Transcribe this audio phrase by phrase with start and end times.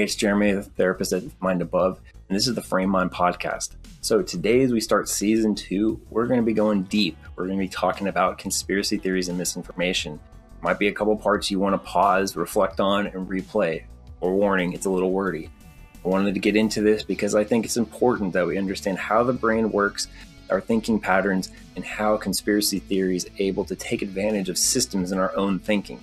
[0.00, 3.72] Hey, it's Jeremy, the therapist at Mind Above, and this is the Framed Mind podcast.
[4.00, 7.18] So, today, as we start season two, we're going to be going deep.
[7.36, 10.18] We're going to be talking about conspiracy theories and misinformation.
[10.62, 13.84] Might be a couple parts you want to pause, reflect on, and replay.
[14.22, 15.50] Or warning, it's a little wordy.
[16.02, 19.22] I wanted to get into this because I think it's important that we understand how
[19.22, 20.08] the brain works,
[20.48, 25.36] our thinking patterns, and how conspiracy theories able to take advantage of systems in our
[25.36, 26.00] own thinking.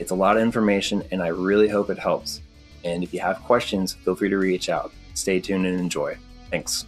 [0.00, 2.40] It's a lot of information, and I really hope it helps.
[2.84, 4.92] And if you have questions, feel free to reach out.
[5.14, 6.16] Stay tuned and enjoy.
[6.50, 6.86] Thanks.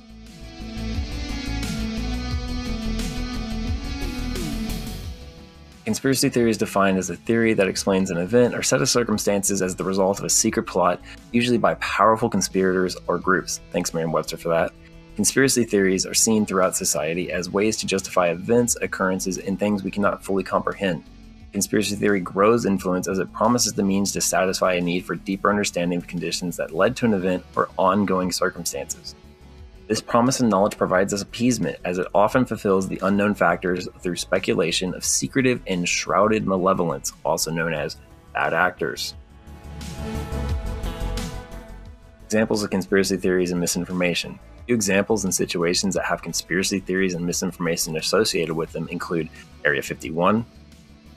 [5.84, 9.60] Conspiracy theory is defined as a theory that explains an event or set of circumstances
[9.60, 11.00] as the result of a secret plot,
[11.32, 13.60] usually by powerful conspirators or groups.
[13.72, 14.72] Thanks, Merriam Webster, for that.
[15.16, 19.90] Conspiracy theories are seen throughout society as ways to justify events, occurrences, and things we
[19.90, 21.02] cannot fully comprehend.
[21.52, 25.50] Conspiracy theory grows influence as it promises the means to satisfy a need for deeper
[25.50, 29.14] understanding of conditions that led to an event or ongoing circumstances.
[29.86, 34.16] This promise of knowledge provides us appeasement, as it often fulfills the unknown factors through
[34.16, 37.98] speculation of secretive and shrouded malevolence, also known as
[38.32, 39.14] bad actors.
[42.24, 44.38] Examples of conspiracy theories and misinformation.
[44.64, 49.28] Few examples and situations that have conspiracy theories and misinformation associated with them include
[49.66, 50.46] Area 51,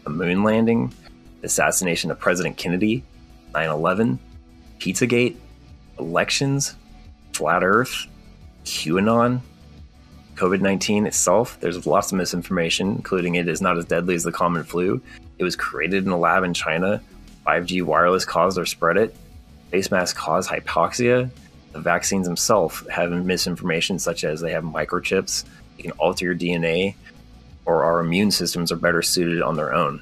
[0.05, 0.93] the moon landing,
[1.41, 3.03] the assassination of President Kennedy,
[3.53, 4.19] 9 11,
[4.79, 5.35] Pizzagate,
[5.99, 6.75] elections,
[7.33, 8.07] flat Earth,
[8.63, 9.41] QAnon,
[10.35, 11.59] COVID 19 itself.
[11.59, 15.01] There's lots of misinformation, including it is not as deadly as the common flu.
[15.37, 17.01] It was created in a lab in China.
[17.45, 19.15] 5G wireless caused or spread it.
[19.71, 21.29] Face masks cause hypoxia.
[21.71, 25.43] The vaccines themselves have misinformation, such as they have microchips,
[25.75, 26.95] they can alter your DNA,
[27.65, 30.01] or our immune systems are better suited on their own.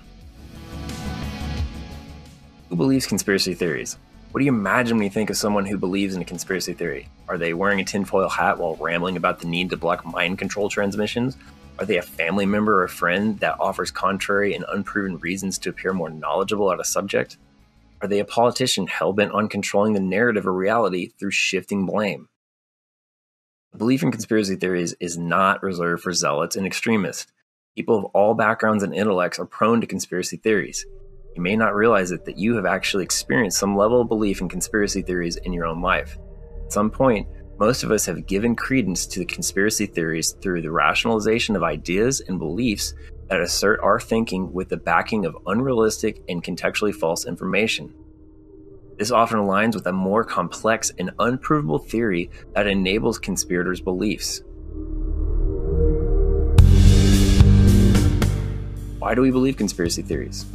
[2.69, 3.97] Who believes conspiracy theories?
[4.31, 7.07] What do you imagine when you think of someone who believes in a conspiracy theory?
[7.27, 10.69] Are they wearing a tinfoil hat while rambling about the need to block mind control
[10.69, 11.37] transmissions?
[11.77, 15.93] Are they a family member or friend that offers contrary and unproven reasons to appear
[15.93, 17.37] more knowledgeable at a subject?
[18.01, 22.27] Are they a politician hell bent on controlling the narrative of reality through shifting blame?
[23.77, 27.31] Belief in conspiracy theories is not reserved for zealots and extremists.
[27.75, 30.85] People of all backgrounds and intellects are prone to conspiracy theories.
[31.35, 34.49] You may not realize it that you have actually experienced some level of belief in
[34.49, 36.19] conspiracy theories in your own life.
[36.65, 40.69] At some point, most of us have given credence to the conspiracy theories through the
[40.69, 42.93] rationalization of ideas and beliefs
[43.29, 47.91] that assert our thinking with the backing of unrealistic and contextually false information.
[48.99, 54.43] This often aligns with a more complex and unprovable theory that enables conspirators' beliefs.
[59.03, 60.45] Why do we believe conspiracy theories?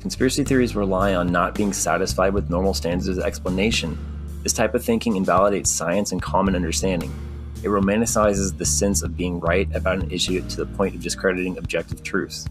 [0.00, 3.98] Conspiracy theories rely on not being satisfied with normal standards of explanation.
[4.42, 7.12] This type of thinking invalidates science and common understanding.
[7.62, 11.58] It romanticizes the sense of being right about an issue to the point of discrediting
[11.58, 12.46] objective truths.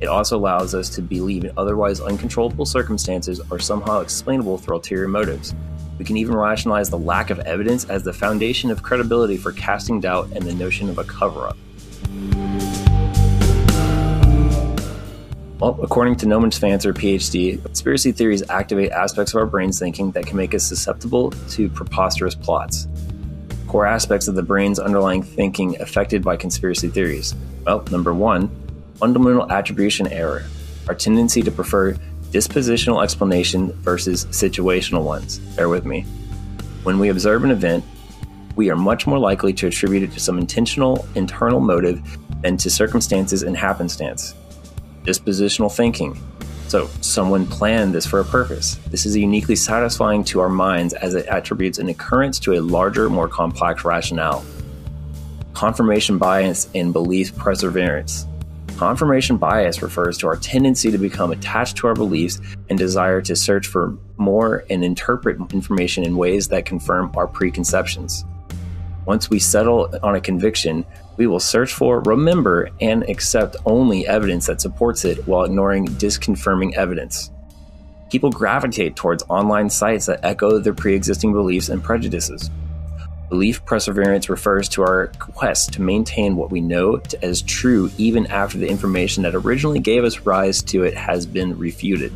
[0.00, 5.06] It also allows us to believe in otherwise uncontrollable circumstances are somehow explainable through ulterior
[5.06, 5.54] motives.
[5.98, 10.00] We can even rationalize the lack of evidence as the foundation of credibility for casting
[10.00, 11.58] doubt and the notion of a cover up.
[15.60, 20.26] Well, according to Noam Shpancer, PhD, conspiracy theories activate aspects of our brain's thinking that
[20.26, 22.88] can make us susceptible to preposterous plots.
[23.68, 27.36] Core aspects of the brain's underlying thinking affected by conspiracy theories.
[27.64, 28.50] Well, number one,
[28.96, 30.42] fundamental attribution error,
[30.88, 31.92] our tendency to prefer
[32.32, 35.38] dispositional explanation versus situational ones.
[35.38, 36.00] Bear with me.
[36.82, 37.84] When we observe an event,
[38.56, 42.02] we are much more likely to attribute it to some intentional internal motive
[42.42, 44.34] than to circumstances and happenstance
[45.04, 46.18] dispositional thinking.
[46.68, 48.76] So, someone planned this for a purpose.
[48.90, 53.08] This is uniquely satisfying to our minds as it attributes an occurrence to a larger,
[53.08, 54.44] more complex rationale.
[55.52, 58.26] Confirmation bias and belief perseverance.
[58.76, 63.36] Confirmation bias refers to our tendency to become attached to our beliefs and desire to
[63.36, 68.24] search for more and interpret information in ways that confirm our preconceptions.
[69.06, 70.84] Once we settle on a conviction,
[71.16, 76.74] we will search for, remember, and accept only evidence that supports it while ignoring disconfirming
[76.74, 77.30] evidence.
[78.10, 82.50] People gravitate towards online sites that echo their pre existing beliefs and prejudices.
[83.28, 88.58] Belief perseverance refers to our quest to maintain what we know as true even after
[88.58, 92.12] the information that originally gave us rise to it has been refuted.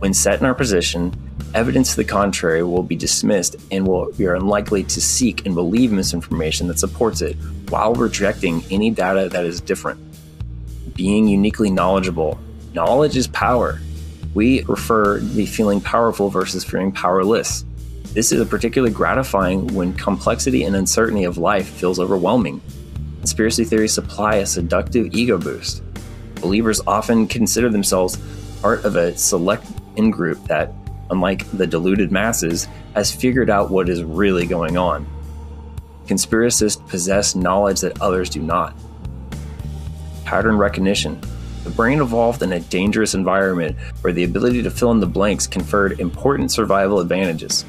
[0.00, 1.23] When set in our position,
[1.54, 5.54] Evidence to the contrary will be dismissed and will, we are unlikely to seek and
[5.54, 7.36] believe misinformation that supports it
[7.68, 10.00] while rejecting any data that is different.
[10.94, 12.38] Being uniquely knowledgeable.
[12.72, 13.80] Knowledge is power.
[14.34, 17.64] We refer the feeling powerful versus feeling powerless.
[18.14, 22.60] This is particularly gratifying when complexity and uncertainty of life feels overwhelming.
[23.18, 25.82] Conspiracy theories supply a seductive ego boost.
[26.36, 28.18] Believers often consider themselves
[28.60, 29.66] part of a select
[29.96, 30.72] in group that,
[31.10, 35.06] unlike the deluded masses, has figured out what is really going on.
[36.06, 38.76] Conspiracists possess knowledge that others do not.
[40.24, 41.20] Pattern recognition.
[41.64, 45.46] The brain evolved in a dangerous environment where the ability to fill in the blanks
[45.46, 47.64] conferred important survival advantages.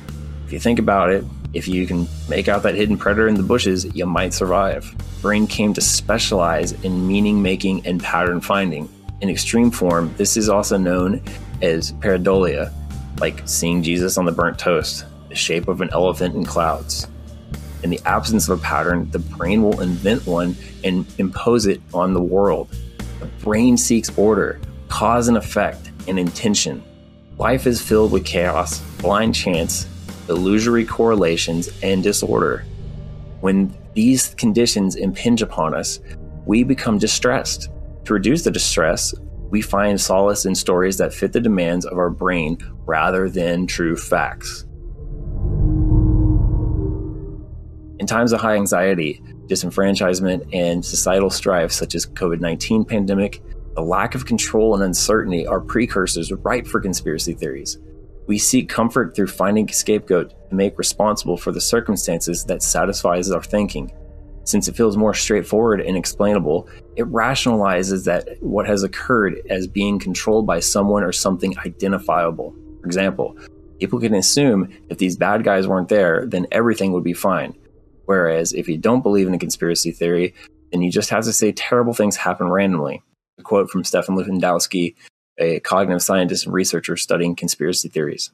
[0.46, 1.24] If you think about it,
[1.54, 4.94] if you can make out that hidden predator in the bushes, you might survive.
[5.22, 8.90] Brain came to specialize in meaning making and pattern finding.
[9.22, 11.22] In extreme form, this is also known
[11.62, 12.74] as pareidolia,
[13.20, 17.08] like seeing Jesus on the burnt toast, the shape of an elephant in clouds.
[17.84, 22.14] In the absence of a pattern, the brain will invent one and impose it on
[22.14, 22.76] the world.
[23.20, 26.84] The brain seeks order, cause and effect, and intention.
[27.38, 29.88] Life is filled with chaos, blind chance,
[30.30, 32.66] illusory correlations, and disorder.
[33.42, 36.00] When these conditions impinge upon us,
[36.46, 37.70] we become distressed.
[38.06, 39.14] To reduce the distress,
[39.50, 43.96] we find solace in stories that fit the demands of our brain rather than true
[43.96, 44.66] facts.
[48.00, 53.42] In times of high anxiety, disenfranchisement, and societal strife such as COVID-19 pandemic,
[53.76, 57.78] the lack of control and uncertainty are precursors ripe for conspiracy theories.
[58.28, 63.30] We seek comfort through finding a scapegoat to make responsible for the circumstances that satisfies
[63.32, 63.92] our thinking.
[64.46, 69.98] Since it feels more straightforward and explainable, it rationalizes that what has occurred as being
[69.98, 72.56] controlled by someone or something identifiable.
[72.80, 73.36] For example,
[73.80, 77.56] people can assume if these bad guys weren't there, then everything would be fine.
[78.06, 80.36] Whereas if you don't believe in a conspiracy theory,
[80.72, 83.02] then you just have to say terrible things happen randomly.
[83.40, 84.94] A quote from Stephan Lewandowsky,
[85.40, 88.32] a cognitive scientist and researcher studying conspiracy theories.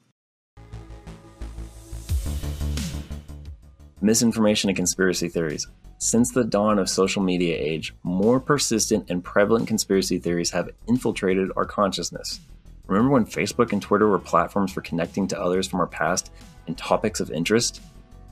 [4.02, 5.68] Misinformation and conspiracy theories.
[6.04, 11.52] Since the dawn of social media age, more persistent and prevalent conspiracy theories have infiltrated
[11.56, 12.40] our consciousness.
[12.88, 16.32] Remember when Facebook and Twitter were platforms for connecting to others from our past
[16.66, 17.82] and topics of interest?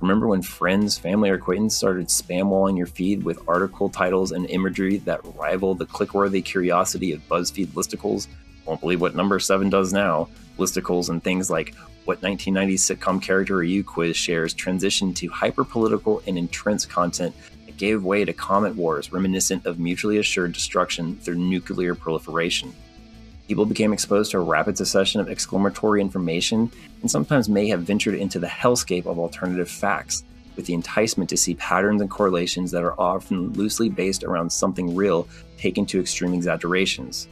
[0.02, 4.50] Remember when friends, family, or acquaintances started spam walling your feed with article titles and
[4.50, 8.26] imagery that rival the clickworthy curiosity of BuzzFeed listicles?
[8.66, 10.28] Won't believe what number 7 does now.
[10.58, 11.76] Listicles and things like
[12.06, 17.36] what 1990s sitcom character are you quiz shares transitioned to hyper political and entrenched content
[17.80, 22.76] gave way to comment wars reminiscent of mutually assured destruction through nuclear proliferation.
[23.48, 26.72] People became exposed to a rapid succession of exclamatory information
[27.02, 30.24] and sometimes may have ventured into the hellscape of alternative facts,
[30.56, 34.94] with the enticement to see patterns and correlations that are often loosely based around something
[34.94, 35.28] real
[35.58, 37.28] taken to extreme exaggerations.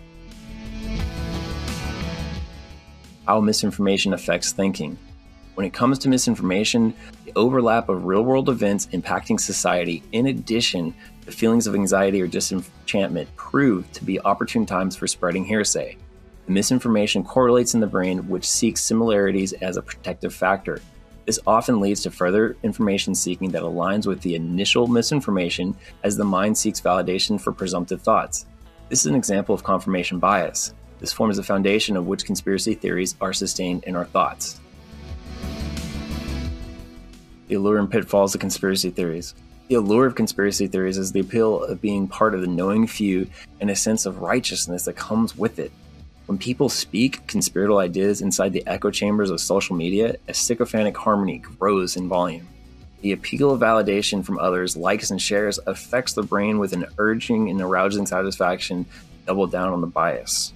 [3.28, 4.98] How misinformation affects thinking.
[5.58, 6.94] When it comes to misinformation,
[7.26, 10.94] the overlap of real world events impacting society, in addition
[11.26, 15.98] to feelings of anxiety or disenchantment, prove to be opportune times for spreading hearsay.
[16.46, 20.80] The misinformation correlates in the brain, which seeks similarities as a protective factor.
[21.26, 26.24] This often leads to further information seeking that aligns with the initial misinformation as the
[26.24, 28.46] mind seeks validation for presumptive thoughts.
[28.90, 30.76] This is an example of confirmation bias.
[31.00, 34.62] This forms the foundation of which conspiracy theories are sustained in our thoughts.
[37.48, 39.34] The allure and pitfalls of conspiracy theories.
[39.70, 43.30] The allure of conspiracy theories is the appeal of being part of the knowing few
[43.62, 45.72] and a sense of righteousness that comes with it.
[46.26, 51.38] When people speak conspiratorial ideas inside the echo chambers of social media, a sycophantic harmony
[51.38, 52.48] grows in volume.
[53.00, 57.50] The appeal of validation from others, likes and shares, affects the brain with an urging
[57.50, 58.86] and arousing satisfaction,
[59.26, 60.52] double down on the bias.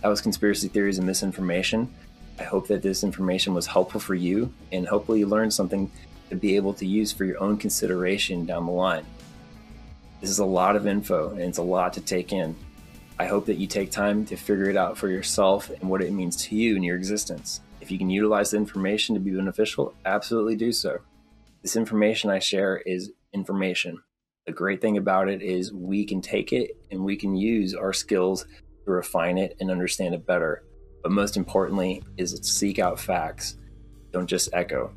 [0.00, 1.92] That was conspiracy theories and misinformation.
[2.38, 5.90] I hope that this information was helpful for you, and hopefully, you learned something
[6.30, 9.04] to be able to use for your own consideration down the line.
[10.20, 12.54] This is a lot of info, and it's a lot to take in.
[13.18, 16.12] I hope that you take time to figure it out for yourself and what it
[16.12, 17.60] means to you in your existence.
[17.80, 20.98] If you can utilize the information to be beneficial, absolutely do so.
[21.62, 24.02] This information I share is information.
[24.46, 27.92] The great thing about it is we can take it and we can use our
[27.92, 28.46] skills
[28.84, 30.62] to refine it and understand it better.
[31.02, 33.56] But most importantly is seek out facts.
[34.12, 34.92] Don't just echo.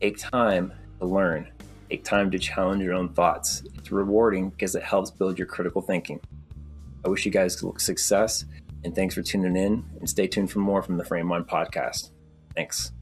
[0.00, 1.48] Take time to learn.
[1.90, 3.62] Take time to challenge your own thoughts.
[3.74, 6.20] It's rewarding because it helps build your critical thinking.
[7.04, 8.44] I wish you guys success
[8.84, 12.10] and thanks for tuning in and stay tuned for more from the Framed Mind podcast.
[12.54, 12.92] Thanks.